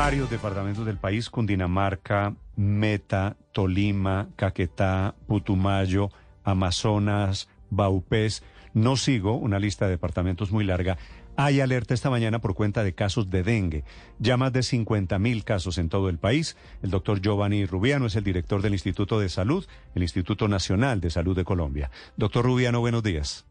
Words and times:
varios 0.00 0.30
departamentos 0.30 0.86
del 0.86 0.96
país, 0.96 1.28
Cundinamarca, 1.28 2.34
Meta, 2.56 3.36
Tolima, 3.52 4.28
Caquetá, 4.34 5.14
Putumayo, 5.26 6.08
Amazonas, 6.42 7.50
Baupés. 7.68 8.42
No 8.72 8.96
sigo 8.96 9.34
una 9.34 9.58
lista 9.58 9.84
de 9.84 9.90
departamentos 9.90 10.52
muy 10.52 10.64
larga. 10.64 10.96
Hay 11.36 11.60
alerta 11.60 11.92
esta 11.92 12.08
mañana 12.08 12.38
por 12.38 12.54
cuenta 12.54 12.82
de 12.82 12.94
casos 12.94 13.28
de 13.28 13.42
dengue. 13.42 13.84
Ya 14.18 14.38
más 14.38 14.54
de 14.54 14.62
50 14.62 15.18
mil 15.18 15.44
casos 15.44 15.76
en 15.76 15.90
todo 15.90 16.08
el 16.08 16.16
país. 16.16 16.56
El 16.82 16.88
doctor 16.88 17.20
Giovanni 17.20 17.66
Rubiano 17.66 18.06
es 18.06 18.16
el 18.16 18.24
director 18.24 18.62
del 18.62 18.72
Instituto 18.72 19.20
de 19.20 19.28
Salud, 19.28 19.66
el 19.94 20.00
Instituto 20.00 20.48
Nacional 20.48 21.02
de 21.02 21.10
Salud 21.10 21.36
de 21.36 21.44
Colombia. 21.44 21.90
Doctor 22.16 22.46
Rubiano, 22.46 22.80
buenos 22.80 23.02
días. 23.02 23.49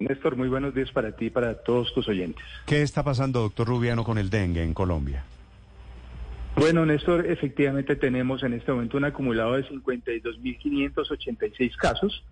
Néstor, 0.00 0.34
muy 0.34 0.48
buenos 0.48 0.74
días 0.74 0.90
para 0.92 1.12
ti 1.12 1.26
y 1.26 1.30
para 1.30 1.54
todos 1.54 1.92
tus 1.92 2.08
oyentes. 2.08 2.42
¿Qué 2.66 2.82
está 2.82 3.04
pasando, 3.04 3.40
doctor 3.40 3.68
Rubiano, 3.68 4.02
con 4.02 4.16
el 4.16 4.30
dengue 4.30 4.62
en 4.62 4.72
Colombia? 4.72 5.24
Bueno, 6.56 6.86
Néstor, 6.86 7.26
efectivamente 7.26 7.96
tenemos 7.96 8.42
en 8.42 8.54
este 8.54 8.72
momento 8.72 8.96
un 8.96 9.04
acumulado 9.04 9.54
de 9.54 9.68
52.586 9.68 11.76
casos, 11.76 12.24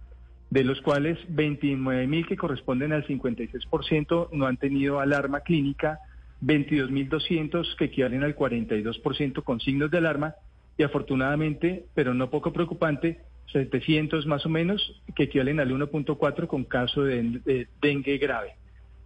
de 0.49 0.65
los 0.65 0.81
cuales 0.81 1.19
29.000 1.29 2.27
que 2.27 2.39
corresponden 2.39 2.93
al 2.93 3.07
56% 3.07 4.31
no 4.33 4.47
han 4.47 4.57
tenido 4.57 5.01
alarma 5.01 5.41
clínica, 5.41 5.99
22.200 6.43 7.77
que 7.77 7.85
equivalen 7.85 8.25
al 8.25 8.35
42% 8.35 9.45
con 9.45 9.61
signos 9.61 9.91
de 9.91 9.99
alarma 9.99 10.37
y 10.79 10.85
afortunadamente, 10.85 11.85
pero 11.95 12.15
no 12.15 12.31
poco 12.31 12.53
preocupante, 12.53 13.21
700 13.53 14.27
más 14.27 14.45
o 14.47 14.49
menos, 14.49 15.03
que 15.15 15.25
equivalen 15.25 15.61
al 15.61 15.71
1.4 15.71 16.47
con 16.47 16.65
caso 16.65 17.05
de, 17.05 17.67
dengue 17.81 18.19
grave. 18.19 18.55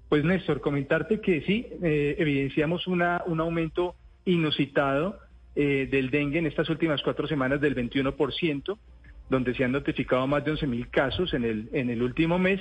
Pues 0.08 0.24
Néstor, 0.24 0.60
comentarte 0.60 1.20
que 1.20 1.42
sí, 1.42 1.66
eh, 1.82 2.16
evidenciamos 2.18 2.86
una, 2.86 3.22
un 3.26 3.40
aumento 3.40 3.94
inusitado 4.24 5.18
eh, 5.54 5.88
del 5.90 6.10
dengue 6.10 6.38
en 6.38 6.46
estas 6.46 6.68
últimas 6.70 7.02
cuatro 7.02 7.26
semanas 7.26 7.60
del 7.60 7.74
21%, 7.74 8.78
donde 9.30 9.54
se 9.54 9.64
han 9.64 9.72
notificado 9.72 10.26
más 10.26 10.44
de 10.44 10.52
11.000 10.52 10.90
casos 10.90 11.34
en 11.34 11.44
el, 11.44 11.68
en 11.72 11.90
el 11.90 12.02
último 12.02 12.38
mes 12.38 12.60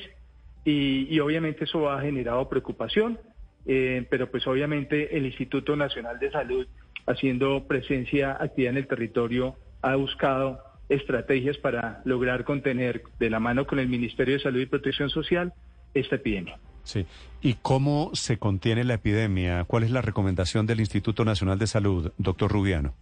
y, 0.63 1.19
obviamente 1.19 1.63
eso 1.63 1.89
ha 1.89 2.01
generado 2.01 2.47
preocupación, 2.47 3.19
eh, 3.65 4.05
pero 4.09 4.29
pues 4.29 4.45
obviamente 4.45 5.17
el 5.17 5.25
Instituto 5.25 5.75
Nacional 5.75 6.19
de 6.19 6.31
Salud, 6.31 6.67
haciendo 7.07 7.67
presencia, 7.67 8.37
actividad 8.39 8.71
en 8.71 8.77
el 8.77 8.87
territorio, 8.87 9.55
ha 9.81 9.95
buscado 9.95 10.59
estrategias 10.91 11.57
para 11.57 12.01
lograr 12.03 12.43
contener 12.43 13.03
de 13.17 13.29
la 13.29 13.39
mano 13.39 13.65
con 13.65 13.79
el 13.79 13.87
Ministerio 13.87 14.35
de 14.35 14.43
Salud 14.43 14.59
y 14.59 14.65
Protección 14.65 15.09
Social 15.09 15.53
esta 15.93 16.17
epidemia. 16.17 16.59
Sí. 16.83 17.05
¿Y 17.41 17.55
cómo 17.61 18.11
se 18.13 18.37
contiene 18.37 18.83
la 18.83 18.95
epidemia? 18.95 19.63
¿Cuál 19.65 19.83
es 19.83 19.91
la 19.91 20.01
recomendación 20.01 20.65
del 20.65 20.79
Instituto 20.79 21.23
Nacional 21.23 21.57
de 21.59 21.67
Salud, 21.67 22.11
doctor 22.17 22.51
Rubiano? 22.51 22.93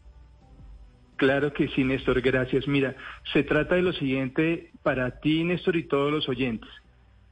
Claro 1.16 1.52
que 1.52 1.68
sí, 1.70 1.84
Néstor, 1.84 2.22
gracias. 2.22 2.68
Mira, 2.68 2.96
se 3.34 3.44
trata 3.44 3.76
de 3.76 3.82
lo 3.82 3.92
siguiente 3.94 4.72
para 4.84 5.20
ti, 5.20 5.44
Néstor, 5.44 5.76
y 5.76 5.84
todos 5.84 6.12
los 6.12 6.30
oyentes. 6.30 6.70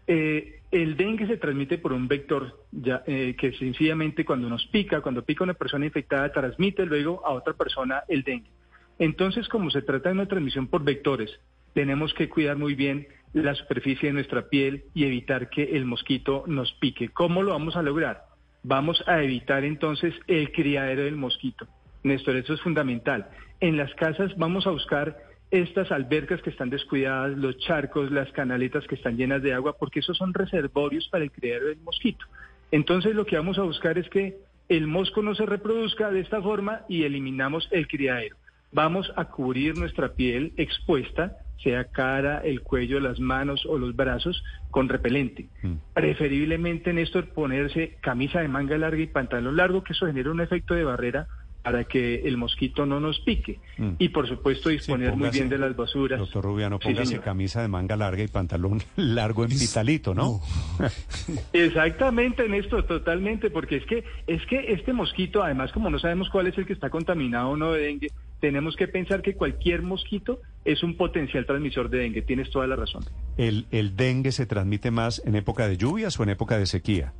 Eh, 0.08 0.61
el 0.72 0.97
dengue 0.97 1.28
se 1.28 1.38
transmite 1.38 1.78
por 1.78 1.94
un 1.94 2.08
vector 2.08 2.66
ya, 2.72 3.03
eh, 3.05 3.35
que 3.38 3.53
sencillamente 3.53 4.25
cuando 4.25 4.50
nos 4.50 4.66
pica, 4.67 5.02
cuando 5.02 5.23
pica 5.23 5.44
una 5.44 5.53
persona 5.53 5.85
infectada, 5.85 6.31
transmite 6.31 6.85
luego 6.85 7.25
a 7.25 7.31
otra 7.31 7.53
persona 7.53 8.03
el 8.08 8.23
dengue. 8.23 8.50
Entonces, 9.00 9.48
como 9.48 9.70
se 9.70 9.81
trata 9.81 10.09
de 10.09 10.16
una 10.16 10.26
transmisión 10.26 10.67
por 10.67 10.84
vectores, 10.84 11.40
tenemos 11.73 12.14
que 12.14 12.30
cuidar 12.30 12.58
muy 12.58 12.73
bien 12.73 13.08
la 13.34 13.53
superficie 13.53 14.09
de 14.09 14.14
nuestra 14.14 14.50
piel 14.50 14.86
y 14.94 15.06
evitar 15.06 15.50
que 15.50 15.76
el 15.78 15.86
mosquito 15.86 16.44
nos 16.48 16.73
pique. 16.73 17.09
¿Cómo 17.09 17.44
lo 17.44 17.52
vamos 17.52 17.75
a 17.75 17.84
lograr? 17.84 18.23
Vamos 18.64 19.03
a 19.06 19.22
evitar 19.22 19.64
entonces 19.64 20.14
el 20.28 20.52
criadero 20.52 21.03
del 21.03 21.16
mosquito. 21.16 21.68
Néstor, 22.03 22.38
eso 22.38 22.53
es 22.53 22.62
fundamental. 22.62 23.30
En 23.59 23.78
las 23.78 23.94
casas 23.95 24.36
vamos 24.38 24.66
a 24.66 24.72
buscar 24.72 25.18
estas 25.52 25.92
albercas 25.92 26.42
que 26.42 26.50
están 26.50 26.70
descuidadas, 26.70 27.38
los 27.38 27.58
charcos, 27.59 28.12
las 28.12 28.31
canaletas 28.31 28.86
que 28.88 28.96
están 28.96 29.16
llenas 29.16 29.41
de 29.44 29.53
agua, 29.53 29.78
porque 29.78 30.00
esos 30.00 30.18
son 30.18 30.34
reservorios 30.34 31.07
para 31.09 31.24
el 31.24 31.31
criadero 31.31 31.68
del 31.68 31.80
mosquito. 31.80 32.25
Entonces 32.72 33.16
lo 33.16 33.25
que 33.25 33.38
vamos 33.38 33.57
a 33.59 33.63
buscar 33.63 33.97
es 33.97 34.09
que 34.09 34.38
el 34.68 34.88
mosco 34.88 35.22
no 35.22 35.36
se 35.36 35.46
reproduzca 35.46 36.12
de 36.12 36.19
esta 36.19 36.41
forma 36.41 36.81
y 36.90 37.03
eliminamos 37.03 37.69
el 37.72 37.88
criadero 37.88 38.36
vamos 38.72 39.11
a 39.16 39.25
cubrir 39.25 39.78
nuestra 39.78 40.13
piel 40.13 40.53
expuesta, 40.57 41.38
sea 41.63 41.85
cara, 41.85 42.39
el 42.39 42.61
cuello, 42.61 43.00
las 43.00 43.19
manos 43.19 43.66
o 43.66 43.78
los 43.78 43.95
brazos, 43.95 44.44
con 44.69 44.89
repelente. 44.89 45.50
Mm. 45.63 45.73
Preferiblemente, 45.94 46.94
Néstor, 46.94 47.29
ponerse 47.29 47.97
camisa 48.01 48.41
de 48.41 48.47
manga 48.47 48.77
larga 48.77 49.01
y 49.01 49.07
pantalón 49.07 49.56
largo, 49.56 49.83
que 49.83 49.94
eso 49.94 50.06
genera 50.06 50.31
un 50.31 50.41
efecto 50.41 50.75
de 50.75 50.83
barrera 50.83 51.27
para 51.67 51.83
que 51.83 52.22
el 52.25 52.38
mosquito 52.38 52.85
no 52.85 53.01
nos 53.01 53.19
pique. 53.19 53.59
Mm. 53.78 53.95
Y 54.00 54.07
por 54.07 54.25
supuesto 54.25 54.69
disponer 54.69 55.13
muy 55.17 55.29
bien 55.31 55.50
de 55.50 55.57
las 55.57 55.75
basuras. 55.75 56.17
Doctor 56.17 56.45
Rubiano, 56.45 56.79
póngase 56.79 57.19
camisa 57.19 57.61
de 57.61 57.67
manga 57.67 57.97
larga 57.97 58.23
y 58.23 58.29
pantalón 58.29 58.81
largo 58.95 59.44
en 59.44 59.50
vitalito, 59.50 60.16
¿no? 60.16 60.39
Exactamente, 61.51 62.47
Néstor, 62.47 62.83
totalmente, 62.83 63.50
porque 63.50 63.75
es 63.75 63.85
que, 63.85 64.06
es 64.27 64.45
que 64.45 64.72
este 64.72 64.94
mosquito, 64.94 65.44
además 65.44 65.73
como 65.73 65.89
no 65.89 66.00
sabemos 66.00 66.29
cuál 66.29 66.47
es 66.47 66.57
el 66.57 66.66
que 66.66 66.72
está 66.72 66.89
contaminado 66.89 67.50
o 67.50 67.57
no 67.57 67.73
de 67.73 67.81
dengue, 67.81 68.11
tenemos 68.39 68.77
que 68.77 68.88
pensar 68.88 69.22
que 69.22 69.33
cualquier 69.33 69.81
mosquito 69.81 70.39
es 70.63 70.83
un 70.83 70.95
potencial 70.95 71.45
transmisor 71.45 71.89
de 71.89 71.97
dengue. 71.97 72.22
Tienes 72.22 72.50
toda 72.50 72.66
la 72.66 72.77
razón. 72.77 73.03
¿El, 73.35 73.66
el 73.72 73.97
dengue 73.97 74.31
se 74.31 74.45
transmite 74.45 74.89
más 74.89 75.22
en 75.25 75.35
época 75.35 75.67
de 75.67 75.75
lluvias 75.75 76.17
o 76.17 76.23
en 76.23 76.29
época 76.29 76.57
de 76.57 76.66
sequía? 76.66 77.11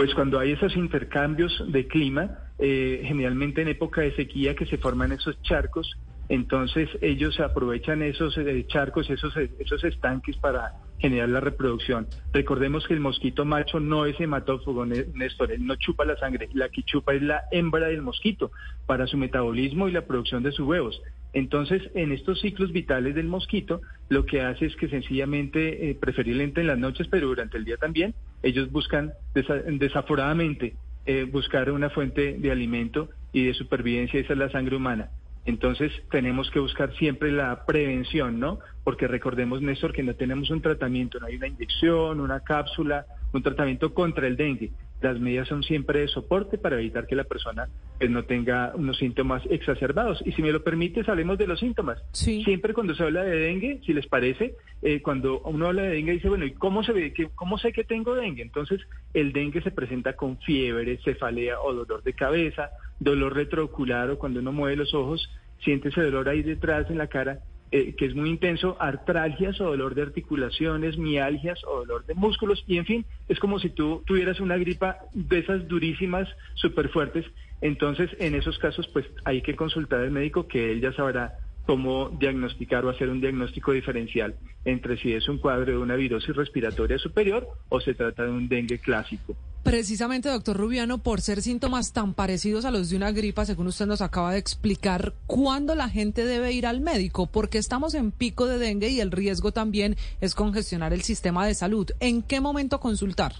Pues 0.00 0.14
cuando 0.14 0.38
hay 0.38 0.52
esos 0.52 0.74
intercambios 0.76 1.62
de 1.68 1.86
clima, 1.86 2.38
eh, 2.58 3.02
generalmente 3.04 3.60
en 3.60 3.68
época 3.68 4.00
de 4.00 4.16
sequía 4.16 4.54
que 4.54 4.64
se 4.64 4.78
forman 4.78 5.12
esos 5.12 5.38
charcos, 5.42 5.94
entonces 6.30 6.88
ellos 7.02 7.38
aprovechan 7.38 8.00
esos 8.00 8.38
eh, 8.38 8.64
charcos, 8.66 9.10
esos, 9.10 9.36
esos 9.36 9.84
estanques 9.84 10.38
para 10.38 10.72
generar 11.00 11.28
la 11.28 11.40
reproducción. 11.40 12.06
Recordemos 12.32 12.86
que 12.86 12.94
el 12.94 13.00
mosquito 13.00 13.44
macho 13.44 13.78
no 13.78 14.06
es 14.06 14.18
hematófago, 14.18 14.86
Néstor, 14.86 15.52
él 15.52 15.66
no 15.66 15.76
chupa 15.76 16.06
la 16.06 16.16
sangre, 16.16 16.48
la 16.54 16.70
que 16.70 16.82
chupa 16.82 17.12
es 17.12 17.20
la 17.20 17.42
hembra 17.50 17.88
del 17.88 18.00
mosquito 18.00 18.52
para 18.86 19.06
su 19.06 19.18
metabolismo 19.18 19.86
y 19.86 19.92
la 19.92 20.06
producción 20.06 20.42
de 20.42 20.52
sus 20.52 20.66
huevos. 20.66 21.02
Entonces, 21.34 21.82
en 21.94 22.10
estos 22.12 22.40
ciclos 22.40 22.72
vitales 22.72 23.14
del 23.14 23.26
mosquito, 23.26 23.82
lo 24.08 24.24
que 24.24 24.40
hace 24.40 24.64
es 24.64 24.76
que 24.76 24.88
sencillamente, 24.88 25.90
eh, 25.90 25.94
preferiblemente 25.94 26.62
en 26.62 26.68
las 26.68 26.78
noches, 26.78 27.06
pero 27.08 27.28
durante 27.28 27.58
el 27.58 27.66
día 27.66 27.76
también, 27.76 28.14
ellos 28.42 28.70
buscan 28.70 29.12
desaforadamente 29.34 30.74
eh, 31.06 31.24
buscar 31.24 31.70
una 31.70 31.90
fuente 31.90 32.34
de 32.38 32.50
alimento 32.50 33.08
y 33.32 33.46
de 33.46 33.54
supervivencia, 33.54 34.20
esa 34.20 34.32
es 34.32 34.38
la 34.38 34.50
sangre 34.50 34.76
humana. 34.76 35.10
Entonces 35.46 35.90
tenemos 36.10 36.50
que 36.50 36.58
buscar 36.58 36.94
siempre 36.96 37.32
la 37.32 37.64
prevención, 37.64 38.38
¿no? 38.38 38.60
Porque 38.84 39.08
recordemos, 39.08 39.62
Néstor, 39.62 39.92
que 39.92 40.02
no 40.02 40.14
tenemos 40.14 40.50
un 40.50 40.60
tratamiento, 40.60 41.18
no 41.18 41.26
hay 41.26 41.36
una 41.36 41.48
inyección, 41.48 42.20
una 42.20 42.40
cápsula, 42.40 43.06
un 43.32 43.42
tratamiento 43.42 43.94
contra 43.94 44.26
el 44.26 44.36
dengue. 44.36 44.70
Las 45.00 45.18
medidas 45.18 45.48
son 45.48 45.62
siempre 45.62 46.00
de 46.00 46.08
soporte 46.08 46.58
para 46.58 46.78
evitar 46.78 47.06
que 47.06 47.16
la 47.16 47.24
persona 47.24 47.68
pues, 47.98 48.10
no 48.10 48.24
tenga 48.24 48.72
unos 48.74 48.98
síntomas 48.98 49.42
exacerbados. 49.48 50.22
Y 50.26 50.32
si 50.32 50.42
me 50.42 50.52
lo 50.52 50.62
permite, 50.62 51.02
hablemos 51.06 51.38
de 51.38 51.46
los 51.46 51.60
síntomas. 51.60 52.02
Siempre 52.12 52.74
cuando 52.74 52.94
se 52.94 53.02
habla 53.02 53.22
de 53.22 53.36
dengue, 53.36 53.80
si 53.84 53.92
les 53.92 54.06
parece, 54.06 54.54
eh, 54.82 55.00
cuando 55.00 55.40
uno 55.40 55.68
habla 55.68 55.82
de 55.82 55.90
dengue 55.90 56.12
dice, 56.12 56.28
bueno, 56.28 56.44
¿y 56.44 56.52
cómo, 56.52 56.82
se 56.82 56.92
ve, 56.92 57.14
cómo 57.34 57.58
sé 57.58 57.72
que 57.72 57.84
tengo 57.84 58.14
dengue? 58.14 58.42
Entonces, 58.42 58.80
el 59.14 59.32
dengue 59.32 59.62
se 59.62 59.70
presenta 59.70 60.16
con 60.16 60.38
fiebre, 60.38 60.98
cefalea 61.04 61.60
o 61.60 61.72
dolor 61.72 62.02
de 62.02 62.12
cabeza, 62.12 62.70
dolor 62.98 63.34
retroocular 63.34 64.10
o 64.10 64.18
cuando 64.18 64.40
uno 64.40 64.52
mueve 64.52 64.76
los 64.76 64.92
ojos, 64.94 65.30
siente 65.62 65.88
ese 65.88 66.02
dolor 66.02 66.28
ahí 66.28 66.42
detrás 66.42 66.90
en 66.90 66.98
la 66.98 67.06
cara 67.06 67.40
eh, 67.72 67.94
que 67.94 68.06
es 68.06 68.14
muy 68.14 68.30
intenso, 68.30 68.76
artralgias 68.80 69.60
o 69.60 69.64
dolor 69.64 69.94
de 69.94 70.02
articulaciones, 70.02 70.98
mialgias 70.98 71.60
o 71.64 71.78
dolor 71.78 72.04
de 72.04 72.14
músculos, 72.14 72.64
y 72.66 72.78
en 72.78 72.86
fin, 72.86 73.06
es 73.28 73.38
como 73.38 73.58
si 73.58 73.70
tú 73.70 74.02
tuvieras 74.06 74.40
una 74.40 74.56
gripa 74.56 74.98
de 75.12 75.38
esas 75.38 75.68
durísimas, 75.68 76.28
súper 76.54 76.88
fuertes. 76.88 77.24
Entonces, 77.60 78.10
en 78.18 78.34
esos 78.34 78.58
casos, 78.58 78.88
pues 78.88 79.06
hay 79.24 79.42
que 79.42 79.54
consultar 79.54 80.00
al 80.00 80.10
médico 80.10 80.48
que 80.48 80.72
él 80.72 80.80
ya 80.80 80.92
sabrá 80.92 81.34
cómo 81.66 82.08
diagnosticar 82.08 82.84
o 82.84 82.88
hacer 82.88 83.08
un 83.08 83.20
diagnóstico 83.20 83.72
diferencial 83.72 84.34
entre 84.64 84.96
si 84.96 85.12
es 85.12 85.28
un 85.28 85.38
cuadro 85.38 85.66
de 85.66 85.78
una 85.78 85.94
virosis 85.94 86.34
respiratoria 86.34 86.98
superior 86.98 87.48
o 87.68 87.80
se 87.80 87.94
trata 87.94 88.24
de 88.24 88.30
un 88.30 88.48
dengue 88.48 88.78
clásico. 88.78 89.36
Precisamente, 89.62 90.30
doctor 90.30 90.56
Rubiano, 90.56 90.98
por 90.98 91.20
ser 91.20 91.42
síntomas 91.42 91.92
tan 91.92 92.14
parecidos 92.14 92.64
a 92.64 92.70
los 92.70 92.88
de 92.88 92.96
una 92.96 93.12
gripa, 93.12 93.44
según 93.44 93.66
usted 93.66 93.86
nos 93.86 94.00
acaba 94.00 94.32
de 94.32 94.38
explicar, 94.38 95.12
¿cuándo 95.26 95.74
la 95.74 95.90
gente 95.90 96.24
debe 96.24 96.52
ir 96.52 96.66
al 96.66 96.80
médico? 96.80 97.26
Porque 97.26 97.58
estamos 97.58 97.94
en 97.94 98.10
pico 98.10 98.46
de 98.46 98.58
dengue 98.58 98.88
y 98.88 99.00
el 99.00 99.10
riesgo 99.10 99.52
también 99.52 99.96
es 100.22 100.34
congestionar 100.34 100.94
el 100.94 101.02
sistema 101.02 101.46
de 101.46 101.52
salud. 101.52 101.90
¿En 102.00 102.22
qué 102.22 102.40
momento 102.40 102.80
consultar? 102.80 103.32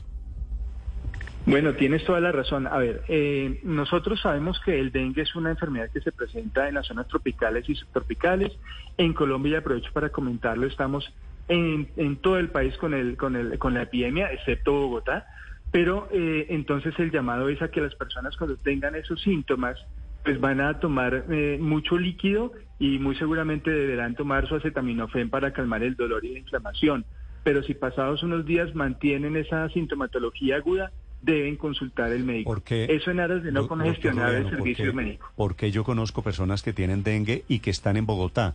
Bueno, 1.47 1.73
tienes 1.73 2.05
toda 2.05 2.21
la 2.21 2.33
razón. 2.33 2.67
A 2.67 2.77
ver, 2.77 3.03
eh, 3.09 3.59
nosotros 3.63 4.21
sabemos 4.21 4.61
que 4.63 4.79
el 4.79 4.93
dengue 4.93 5.23
es 5.23 5.35
una 5.35 5.51
enfermedad 5.51 5.89
que 5.91 6.03
se 6.03 6.13
presenta 6.13 6.69
en 6.69 6.75
las 6.75 6.87
zonas 6.87 7.09
tropicales 7.09 7.67
y 7.67 7.75
subtropicales. 7.75 8.53
En 8.99 9.15
Colombia, 9.15 9.59
aprovecho 9.59 9.91
para 9.95 10.11
comentarlo, 10.11 10.67
estamos 10.67 11.11
en, 11.49 11.89
en 11.97 12.17
todo 12.17 12.37
el 12.37 12.51
país 12.51 12.77
con, 12.77 12.93
el, 12.93 13.17
con, 13.17 13.37
el, 13.37 13.59
con 13.59 13.73
la 13.73 13.83
epidemia, 13.83 14.31
excepto 14.31 14.73
Bogotá 14.73 15.27
Pero 15.71 16.09
eh, 16.13 16.47
entonces 16.51 16.95
el 16.99 17.11
llamado 17.11 17.49
es 17.49 17.63
a 17.63 17.71
que 17.71 17.81
las 17.81 17.95
personas 17.95 18.37
cuando 18.37 18.57
tengan 18.57 18.95
esos 18.97 19.21
síntomas, 19.23 19.79
pues 20.25 20.41
van 20.41 20.61
a 20.61 20.81
tomar 20.81 21.27
eh, 21.31 21.59
mucho 21.61 21.97
líquido 21.97 22.53
y 22.79 22.99
muy 22.99 23.15
seguramente 23.17 23.71
deberán 23.71 24.15
tomar 24.15 24.49
su 24.49 24.57
acetaminofén 24.57 25.31
para 25.31 25.53
calmar 25.53 25.83
el 25.83 25.95
dolor 25.95 26.25
y 26.25 26.33
la 26.33 26.39
inflamación. 26.41 27.05
Pero 27.45 27.63
si 27.63 27.75
pasados 27.75 28.23
unos 28.23 28.45
días 28.45 28.75
mantienen 28.75 29.37
esa 29.37 29.69
sintomatología 29.71 30.57
aguda, 30.57 30.91
deben 31.23 31.57
consultar 31.57 32.13
el 32.13 32.25
médico. 32.25 32.51
Porque, 32.51 32.87
Eso 32.91 33.11
en 33.11 33.21
aras 33.21 33.43
de 33.43 33.53
no 33.53 33.69
congestionar 33.69 34.35
el 34.35 34.51
servicio 34.51 34.93
médico. 34.93 35.31
Porque 35.37 35.71
yo 35.71 35.85
conozco 35.85 36.23
personas 36.23 36.63
que 36.63 36.73
tienen 36.73 37.03
dengue 37.03 37.45
y 37.49 37.61
que 37.61 37.71
están 37.71 37.97
en 37.97 38.07
Bogotá. 38.07 38.55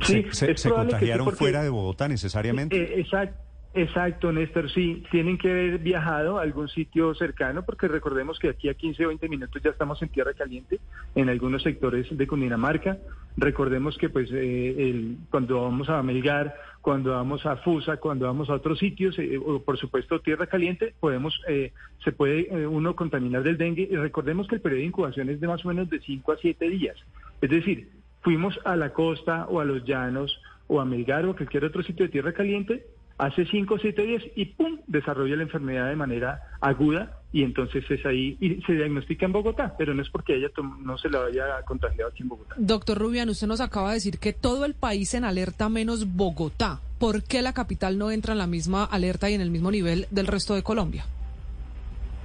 Sí, 0.00 0.26
¿Se, 0.32 0.56
se, 0.56 0.70
contagiaron 0.70 1.32
fuera 1.32 1.62
de 1.62 1.70
Bogotá 1.70 2.08
necesariamente? 2.08 2.76
Eh, 2.76 3.00
exacto. 3.00 3.38
Exacto, 3.76 4.30
Néstor, 4.30 4.70
sí, 4.70 5.02
tienen 5.10 5.36
que 5.36 5.50
haber 5.50 5.78
viajado 5.80 6.38
a 6.38 6.42
algún 6.42 6.68
sitio 6.68 7.12
cercano, 7.16 7.64
porque 7.64 7.88
recordemos 7.88 8.38
que 8.38 8.48
aquí 8.48 8.68
a 8.68 8.74
15 8.74 9.04
o 9.04 9.08
20 9.08 9.28
minutos 9.28 9.60
ya 9.60 9.70
estamos 9.70 10.00
en 10.00 10.10
tierra 10.10 10.32
caliente 10.32 10.78
en 11.16 11.28
algunos 11.28 11.64
sectores 11.64 12.06
de 12.16 12.26
Cundinamarca. 12.28 12.98
Recordemos 13.36 13.98
que 13.98 14.10
pues 14.10 14.30
eh, 14.32 15.16
cuando 15.28 15.62
vamos 15.62 15.88
a 15.88 16.00
Melgar, 16.04 16.54
cuando 16.82 17.10
vamos 17.10 17.46
a 17.46 17.56
Fusa, 17.56 17.96
cuando 17.96 18.26
vamos 18.26 18.48
a 18.48 18.54
otros 18.54 18.78
sitios, 18.78 19.18
eh, 19.18 19.38
o 19.38 19.60
por 19.60 19.76
supuesto 19.76 20.20
tierra 20.20 20.46
caliente, 20.46 20.94
podemos, 21.00 21.40
eh, 21.48 21.72
se 22.04 22.12
puede 22.12 22.42
eh, 22.42 22.68
uno 22.68 22.94
contaminar 22.94 23.42
del 23.42 23.58
dengue. 23.58 23.88
Y 23.90 23.96
recordemos 23.96 24.46
que 24.46 24.54
el 24.54 24.60
periodo 24.60 24.82
de 24.82 24.86
incubación 24.86 25.30
es 25.30 25.40
de 25.40 25.48
más 25.48 25.64
o 25.64 25.68
menos 25.68 25.90
de 25.90 25.98
5 25.98 26.30
a 26.30 26.36
7 26.36 26.68
días. 26.68 26.96
Es 27.40 27.50
decir, 27.50 27.88
fuimos 28.20 28.56
a 28.64 28.76
la 28.76 28.92
costa 28.92 29.46
o 29.46 29.58
a 29.58 29.64
los 29.64 29.84
llanos 29.84 30.40
o 30.68 30.80
a 30.80 30.84
Melgar 30.84 31.26
o 31.26 31.32
a 31.32 31.36
cualquier 31.36 31.64
otro 31.64 31.82
sitio 31.82 32.06
de 32.06 32.12
tierra 32.12 32.32
caliente 32.32 32.86
hace 33.18 33.46
5 33.46 33.74
o 33.74 33.78
7 33.78 34.02
días 34.02 34.22
y 34.34 34.46
¡pum! 34.46 34.78
desarrolla 34.86 35.36
la 35.36 35.44
enfermedad 35.44 35.88
de 35.88 35.96
manera 35.96 36.42
aguda 36.60 37.20
y 37.32 37.42
entonces 37.42 37.84
es 37.90 38.04
ahí 38.06 38.36
y 38.40 38.60
se 38.62 38.74
diagnostica 38.74 39.26
en 39.26 39.32
Bogotá, 39.32 39.74
pero 39.76 39.94
no 39.94 40.02
es 40.02 40.08
porque 40.08 40.36
ella 40.36 40.48
no 40.80 40.96
se 40.98 41.08
la 41.08 41.24
haya 41.24 41.62
contagiado 41.66 42.10
aquí 42.10 42.22
en 42.22 42.28
Bogotá. 42.28 42.54
Doctor 42.58 42.98
Rubian, 42.98 43.28
usted 43.28 43.46
nos 43.46 43.60
acaba 43.60 43.88
de 43.88 43.94
decir 43.94 44.18
que 44.18 44.32
todo 44.32 44.64
el 44.64 44.74
país 44.74 45.14
en 45.14 45.24
alerta 45.24 45.68
menos 45.68 46.14
Bogotá. 46.14 46.80
¿Por 46.98 47.24
qué 47.24 47.42
la 47.42 47.52
capital 47.52 47.98
no 47.98 48.10
entra 48.10 48.32
en 48.32 48.38
la 48.38 48.46
misma 48.46 48.84
alerta 48.84 49.28
y 49.30 49.34
en 49.34 49.40
el 49.40 49.50
mismo 49.50 49.70
nivel 49.70 50.06
del 50.10 50.26
resto 50.26 50.54
de 50.54 50.62
Colombia? 50.62 51.06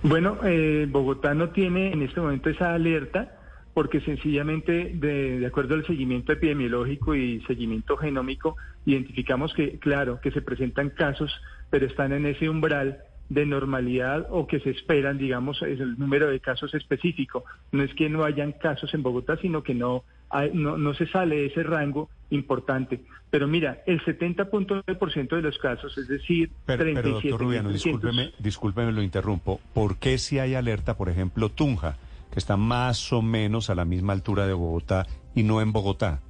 Bueno, 0.04 0.38
eh, 0.44 0.88
Bogotá 0.90 1.34
no 1.34 1.50
tiene 1.50 1.92
en 1.92 2.04
este 2.04 2.22
momento 2.22 2.50
esa 2.50 2.74
alerta 2.74 3.39
porque 3.74 4.02
sencillamente, 4.02 4.92
de, 4.96 5.40
de, 5.40 5.46
acuerdo 5.46 5.76
al 5.76 5.86
seguimiento 5.86 6.34
epidemiológico 6.34 7.16
y 7.16 7.42
seguimiento 7.42 7.98
genómico, 7.98 8.58
identificamos 8.86 9.54
que, 9.54 9.80
claro, 9.80 10.20
que 10.22 10.32
se 10.32 10.42
presentan 10.42 10.90
casos, 10.90 11.32
pero 11.70 11.86
están 11.86 12.14
en 12.14 12.26
ese 12.26 12.50
umbral 12.50 13.04
de 13.30 13.46
normalidad 13.46 14.26
o 14.32 14.48
que 14.48 14.60
se 14.60 14.72
esperan, 14.72 15.18
digamos, 15.18 15.62
es 15.62 15.80
el 15.80 15.98
número 16.00 16.30
de 16.30 16.40
casos 16.40 16.74
específico. 16.74 17.46
No 17.72 17.84
es 17.84 17.94
que 17.94 18.10
no 18.10 18.24
hayan 18.24 18.54
casos 18.54 18.94
en 18.94 19.04
Bogotá, 19.04 19.38
sino 19.38 19.62
que 19.62 19.76
no, 19.76 20.04
hay, 20.32 20.52
no, 20.54 20.78
no 20.78 20.94
se 20.96 21.06
sale 21.08 21.36
de 21.36 21.46
ese 21.46 21.64
rango 21.64 22.10
importante. 22.32 23.02
Pero 23.30 23.48
mira, 23.48 23.84
el 23.86 24.02
70.9% 24.02 25.36
de 25.36 25.42
los 25.44 25.58
casos, 25.60 25.96
es 26.00 26.08
decir, 26.08 26.50
pero, 26.66 26.84
37 26.84 27.02
pero 27.02 27.14
doctor 27.14 27.40
Rubiano, 27.40 27.70
discúlpeme, 27.70 28.34
discúlpeme, 28.40 28.92
lo 28.92 29.04
interrumpo. 29.04 29.60
¿Por 29.74 29.98
qué 29.98 30.18
si 30.18 30.40
hay 30.40 30.56
alerta, 30.56 30.98
por 30.98 31.10
ejemplo, 31.10 31.50
Tunja? 31.50 31.98
Está 32.40 32.58
más 32.58 33.14
o 33.14 33.22
menos 33.22 33.70
a 33.70 33.76
la 33.76 33.86
misma 33.86 34.14
altura 34.14 34.48
de 34.48 34.54
Bogotá 34.54 35.06
y 35.36 35.44
no 35.44 35.62
en 35.62 35.72
Bogotá. 35.72 36.22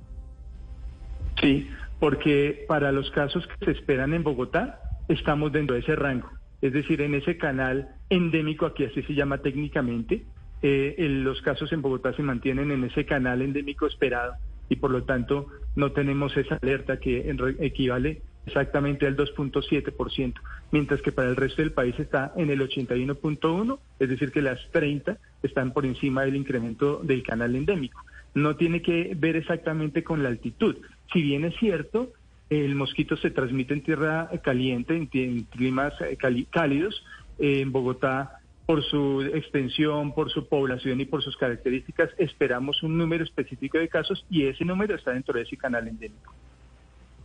Sí, 1.39 1.69
porque 1.99 2.65
para 2.67 2.91
los 2.91 3.09
casos 3.11 3.47
que 3.47 3.65
se 3.65 3.71
esperan 3.71 4.13
en 4.13 4.23
Bogotá, 4.23 4.81
estamos 5.07 5.51
dentro 5.51 5.75
de 5.75 5.81
ese 5.81 5.95
rango, 5.95 6.29
es 6.61 6.73
decir, 6.73 7.01
en 7.01 7.15
ese 7.15 7.37
canal 7.37 7.89
endémico, 8.09 8.65
aquí 8.65 8.83
así 8.85 9.01
se 9.03 9.13
llama 9.13 9.37
técnicamente, 9.37 10.25
eh, 10.61 10.95
los 10.99 11.41
casos 11.41 11.71
en 11.71 11.81
Bogotá 11.81 12.13
se 12.13 12.23
mantienen 12.23 12.71
en 12.71 12.83
ese 12.83 13.05
canal 13.05 13.41
endémico 13.41 13.87
esperado 13.87 14.33
y 14.67 14.75
por 14.75 14.91
lo 14.91 15.03
tanto 15.03 15.47
no 15.75 15.93
tenemos 15.93 16.35
esa 16.35 16.59
alerta 16.61 16.99
que 16.99 17.33
equivale 17.59 18.21
exactamente 18.45 19.07
al 19.07 19.15
2.7%, 19.15 20.33
mientras 20.71 21.01
que 21.01 21.11
para 21.11 21.29
el 21.29 21.35
resto 21.35 21.61
del 21.61 21.71
país 21.71 21.97
está 21.99 22.33
en 22.35 22.49
el 22.49 22.61
81.1%, 22.61 23.79
es 23.99 24.09
decir, 24.09 24.31
que 24.31 24.41
las 24.41 24.59
30 24.71 25.17
están 25.43 25.71
por 25.71 25.85
encima 25.85 26.23
del 26.23 26.35
incremento 26.35 27.01
del 27.03 27.23
canal 27.23 27.55
endémico. 27.55 28.03
No 28.33 28.55
tiene 28.55 28.81
que 28.81 29.13
ver 29.17 29.35
exactamente 29.35 30.03
con 30.03 30.23
la 30.23 30.29
altitud. 30.29 30.75
Si 31.11 31.21
bien 31.21 31.45
es 31.45 31.55
cierto, 31.59 32.13
el 32.49 32.75
mosquito 32.75 33.17
se 33.17 33.31
transmite 33.31 33.73
en 33.73 33.83
tierra 33.83 34.29
caliente, 34.43 34.95
en, 34.95 35.43
climas 35.43 35.93
eh, 36.01 36.17
cálidos, 36.49 37.03
en 37.37 37.71
Bogotá 37.71 38.39
por 38.65 38.83
su 38.83 39.23
extensión, 39.33 40.13
por 40.13 40.29
su 40.29 40.47
población 40.47 41.01
y 41.01 41.05
por 41.05 41.23
sus 41.23 41.35
características, 41.37 42.11
esperamos 42.19 42.83
un 42.83 42.99
número 42.99 43.23
específico 43.23 43.79
de 43.79 43.87
casos 43.87 44.23
y 44.29 44.45
ese 44.45 44.63
número 44.63 44.93
está 44.93 45.11
dentro 45.11 45.33
de 45.33 45.41
ese 45.41 45.57
canal 45.57 45.87
endémico. 45.87 46.35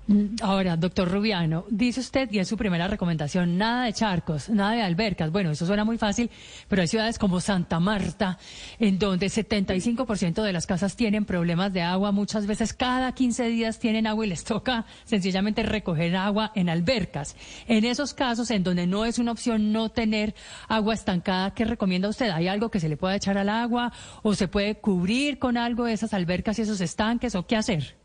Mm, 0.06 0.36
ahora, 0.42 0.76
doctor 0.76 1.10
Rubiano, 1.10 1.64
dice 1.70 2.00
usted, 2.00 2.30
y 2.30 2.38
es 2.38 2.46
su 2.46 2.58
primera 2.58 2.88
recomendación, 2.88 3.56
nada 3.56 3.86
de 3.86 3.94
charcos, 3.94 4.50
nada 4.50 4.72
de 4.72 4.82
albercas. 4.82 5.30
Bueno, 5.30 5.50
eso 5.50 5.64
suena 5.64 5.84
muy 5.84 5.96
fácil, 5.96 6.30
pero 6.68 6.82
hay 6.82 6.88
ciudades 6.88 7.18
como 7.18 7.40
Santa 7.40 7.80
Marta, 7.80 8.38
en 8.78 8.98
donde 8.98 9.28
75% 9.28 10.42
de 10.42 10.52
las 10.52 10.66
casas 10.66 10.94
tienen 10.96 11.24
problemas 11.24 11.72
de 11.72 11.80
agua. 11.80 12.12
Muchas 12.12 12.46
veces 12.46 12.74
cada 12.74 13.12
15 13.12 13.48
días 13.48 13.78
tienen 13.78 14.06
agua 14.06 14.26
y 14.26 14.28
les 14.28 14.44
toca 14.44 14.84
sencillamente 15.04 15.62
recoger 15.62 16.14
agua 16.16 16.52
en 16.54 16.68
albercas. 16.68 17.34
En 17.66 17.86
esos 17.86 18.12
casos, 18.12 18.50
en 18.50 18.62
donde 18.62 18.86
no 18.86 19.06
es 19.06 19.18
una 19.18 19.32
opción 19.32 19.72
no 19.72 19.88
tener 19.88 20.34
agua 20.68 20.92
estancada, 20.92 21.54
¿qué 21.54 21.64
recomienda 21.64 22.10
usted? 22.10 22.28
¿Hay 22.28 22.46
algo 22.48 22.70
que 22.70 22.80
se 22.80 22.90
le 22.90 22.98
pueda 22.98 23.16
echar 23.16 23.38
al 23.38 23.48
agua 23.48 23.90
o 24.22 24.34
se 24.34 24.48
puede 24.48 24.74
cubrir 24.74 25.38
con 25.38 25.56
algo 25.56 25.84
de 25.84 25.94
esas 25.94 26.12
albercas 26.12 26.58
y 26.58 26.62
esos 26.62 26.82
estanques 26.82 27.34
o 27.34 27.46
qué 27.46 27.56
hacer? 27.56 28.03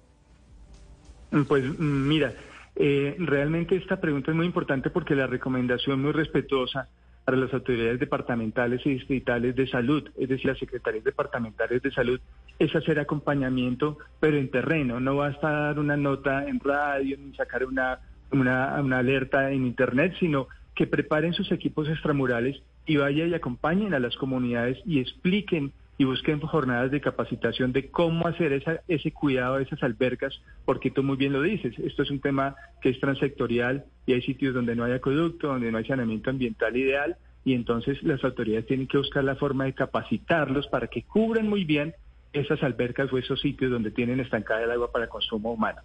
Pues 1.48 1.64
mm, 1.64 2.08
mira, 2.08 2.34
eh, 2.76 3.16
realmente 3.20 3.76
esta 3.76 4.00
pregunta 4.00 4.32
es 4.32 4.38
muy 4.38 4.46
importante 4.46 4.90
porque 4.90 5.16
la 5.16 5.28
recomendación 5.28 6.02
muy 6.02 6.12
respetuosa 6.12 6.88
para 7.26 7.38
las 7.38 7.54
autoridades 7.54 8.00
departamentales 8.00 8.84
y 8.86 8.92
distritales 8.92 9.56
de 9.56 9.68
salud, 9.68 10.10
es 10.18 10.30
decir, 10.30 10.48
las 10.48 10.58
secretarías 10.58 11.04
departamentales 11.04 11.82
de 11.82 11.92
salud, 11.92 12.20
es 12.58 12.76
hacer 12.76 13.00
acompañamiento, 13.00 14.00
pero 14.20 14.38
en 14.38 14.50
terreno. 14.50 15.00
No 15.00 15.18
basta 15.18 15.50
dar 15.50 15.80
una 15.80 15.96
nota 15.96 16.48
en 16.48 16.60
radio 16.60 17.18
ni 17.18 17.36
sacar 17.36 17.66
una, 17.66 18.00
una, 18.32 18.82
una 18.82 18.98
alerta 19.00 19.52
en 19.52 19.66
Internet, 19.68 20.16
sino 20.20 20.48
que 20.74 20.88
preparen 20.88 21.34
sus 21.34 21.52
equipos 21.52 21.88
extramurales 21.90 22.62
y 22.86 22.98
vayan 22.98 23.30
y 23.30 23.34
acompañen 23.36 23.94
a 23.94 24.00
las 24.00 24.16
comunidades 24.16 24.80
y 24.86 25.00
expliquen 25.00 25.72
y 26.00 26.06
busquen 26.06 26.40
jornadas 26.40 26.92
de 26.92 27.02
capacitación 27.02 27.74
de 27.74 27.92
cómo 27.92 28.26
hacer 28.26 28.54
esa, 28.54 28.80
ese 28.88 29.12
cuidado 29.12 29.58
de 29.58 29.64
esas 29.64 29.84
albercas, 29.84 30.42
porque 30.64 30.92
tú 30.92 31.04
muy 31.04 31.18
bien 31.18 31.34
lo 31.34 31.42
dices, 31.42 31.78
esto 31.78 32.04
es 32.04 32.10
un 32.10 32.22
tema 32.22 32.56
que 32.82 32.88
es 32.88 33.00
transectorial 33.02 33.84
y 34.06 34.14
hay 34.14 34.22
sitios 34.22 34.54
donde 34.54 34.78
no 34.78 34.86
hay 34.86 34.94
acueducto, 34.94 35.50
donde 35.50 35.70
no 35.74 35.78
hay 35.78 35.84
saneamiento 35.84 36.30
ambiental 36.30 36.78
ideal, 36.78 37.18
y 37.44 37.54
entonces 37.54 38.02
las 38.02 38.24
autoridades 38.24 38.66
tienen 38.66 38.88
que 38.88 38.98
buscar 38.98 39.26
la 39.26 39.36
forma 39.36 39.66
de 39.66 39.74
capacitarlos 39.74 40.68
para 40.68 40.88
que 40.88 41.04
cubran 41.04 41.50
muy 41.50 41.66
bien 41.66 41.94
esas 42.32 42.64
albercas 42.64 43.12
o 43.12 43.18
esos 43.18 43.42
sitios 43.42 43.70
donde 43.70 43.92
tienen 43.92 44.22
estancada 44.22 44.64
el 44.64 44.72
agua 44.72 44.94
para 44.94 45.10
consumo 45.10 45.52
humano. 45.52 45.82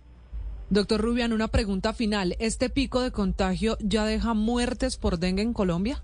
Doctor 0.70 1.00
Rubian, 1.00 1.32
una 1.32 1.48
pregunta 1.48 1.92
final. 1.92 2.36
¿Este 2.38 2.70
pico 2.70 3.02
de 3.02 3.10
contagio 3.10 3.76
ya 3.80 4.04
deja 4.04 4.32
muertes 4.32 4.96
por 4.96 5.18
dengue 5.18 5.42
en 5.42 5.52
Colombia? 5.52 6.02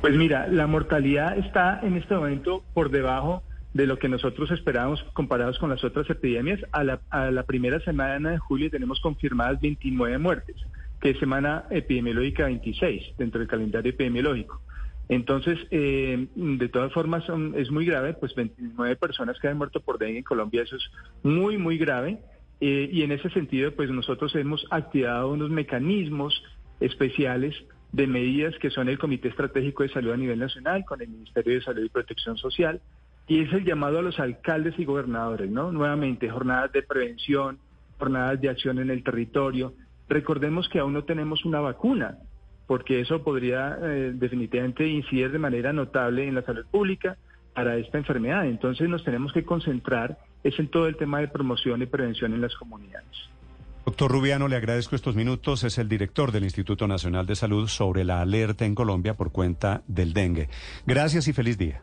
Pues 0.00 0.16
mira, 0.16 0.48
la 0.48 0.66
mortalidad 0.66 1.36
está 1.36 1.78
en 1.82 1.94
este 1.96 2.14
momento 2.14 2.64
por 2.72 2.90
debajo 2.90 3.42
de 3.74 3.86
lo 3.86 3.98
que 3.98 4.08
nosotros 4.08 4.50
esperábamos 4.50 5.02
comparados 5.12 5.58
con 5.58 5.68
las 5.68 5.84
otras 5.84 6.08
epidemias. 6.08 6.58
A 6.72 6.84
la, 6.84 7.42
primera 7.42 7.80
semana 7.80 8.30
de 8.30 8.38
julio 8.38 8.70
tenemos 8.70 8.98
confirmadas 9.00 9.60
29 9.60 10.16
muertes, 10.16 10.56
que 11.02 11.10
es 11.10 11.18
semana 11.18 11.66
epidemiológica 11.68 12.44
26 12.44 13.18
dentro 13.18 13.40
del 13.40 13.48
calendario 13.48 13.90
epidemiológico. 13.90 14.62
Entonces, 15.10 15.58
eh, 15.70 16.28
de 16.34 16.68
todas 16.70 16.92
formas, 16.94 17.24
es 17.56 17.70
muy 17.70 17.84
grave, 17.84 18.14
pues 18.14 18.34
29 18.34 18.96
personas 18.96 19.38
que 19.38 19.48
han 19.48 19.58
muerto 19.58 19.80
por 19.80 19.98
dengue 19.98 20.18
en 20.18 20.24
Colombia, 20.24 20.62
eso 20.62 20.76
es 20.76 20.90
muy, 21.22 21.58
muy 21.58 21.76
grave. 21.76 22.20
Eh, 22.62 22.88
y 22.90 23.02
en 23.02 23.12
ese 23.12 23.28
sentido, 23.30 23.72
pues 23.72 23.90
nosotros 23.90 24.34
hemos 24.34 24.66
activado 24.70 25.30
unos 25.30 25.50
mecanismos 25.50 26.42
especiales 26.80 27.54
de 27.92 28.06
medidas 28.06 28.54
que 28.60 28.70
son 28.70 28.88
el 28.88 28.98
Comité 28.98 29.28
Estratégico 29.28 29.82
de 29.82 29.88
Salud 29.88 30.12
a 30.12 30.16
nivel 30.16 30.38
nacional 30.38 30.84
con 30.84 31.00
el 31.02 31.08
Ministerio 31.08 31.54
de 31.54 31.62
Salud 31.62 31.84
y 31.84 31.88
Protección 31.88 32.36
Social 32.36 32.80
y 33.26 33.40
es 33.40 33.52
el 33.52 33.64
llamado 33.64 33.98
a 33.98 34.02
los 34.02 34.18
alcaldes 34.18 34.78
y 34.78 34.84
gobernadores, 34.84 35.50
¿no? 35.50 35.70
Nuevamente, 35.70 36.28
jornadas 36.28 36.72
de 36.72 36.82
prevención, 36.82 37.58
jornadas 37.98 38.40
de 38.40 38.48
acción 38.48 38.78
en 38.80 38.90
el 38.90 39.04
territorio. 39.04 39.72
Recordemos 40.08 40.68
que 40.68 40.80
aún 40.80 40.94
no 40.94 41.04
tenemos 41.04 41.44
una 41.44 41.60
vacuna, 41.60 42.18
porque 42.66 43.00
eso 43.00 43.22
podría 43.22 43.78
eh, 43.80 44.12
definitivamente 44.14 44.86
incidir 44.86 45.30
de 45.30 45.38
manera 45.38 45.72
notable 45.72 46.26
en 46.26 46.34
la 46.34 46.42
salud 46.42 46.66
pública 46.70 47.16
para 47.54 47.76
esta 47.76 47.98
enfermedad. 47.98 48.46
Entonces 48.46 48.88
nos 48.88 49.04
tenemos 49.04 49.32
que 49.32 49.44
concentrar 49.44 50.18
es 50.42 50.58
en 50.58 50.68
todo 50.68 50.86
el 50.86 50.96
tema 50.96 51.20
de 51.20 51.28
promoción 51.28 51.82
y 51.82 51.86
prevención 51.86 52.32
en 52.32 52.40
las 52.40 52.54
comunidades. 52.56 53.30
Doctor 53.90 54.12
Rubiano, 54.12 54.46
le 54.46 54.54
agradezco 54.54 54.94
estos 54.94 55.16
minutos. 55.16 55.64
Es 55.64 55.76
el 55.76 55.88
director 55.88 56.30
del 56.30 56.44
Instituto 56.44 56.86
Nacional 56.86 57.26
de 57.26 57.34
Salud 57.34 57.66
sobre 57.66 58.04
la 58.04 58.20
alerta 58.20 58.64
en 58.64 58.76
Colombia 58.76 59.14
por 59.14 59.32
cuenta 59.32 59.82
del 59.88 60.12
dengue. 60.12 60.48
Gracias 60.86 61.26
y 61.26 61.32
feliz 61.32 61.58
día. 61.58 61.82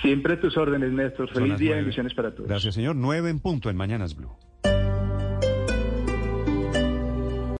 Siempre 0.00 0.36
tus 0.36 0.56
órdenes, 0.56 0.92
Néstor. 0.92 1.28
Feliz 1.32 1.58
día 1.58 1.72
y 1.72 1.78
bendiciones 1.78 2.14
para 2.14 2.32
todos. 2.32 2.48
Gracias, 2.48 2.76
señor. 2.76 2.94
Nueve 2.94 3.30
en 3.30 3.40
punto 3.40 3.68
en 3.68 3.76
Mañanas 3.76 4.14
Blue. 4.14 4.30